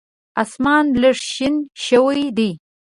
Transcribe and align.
اسمان 0.43 0.85
لږ 1.01 1.17
شین 1.31 1.55
شوی 1.85 2.23
دی. 2.37 2.49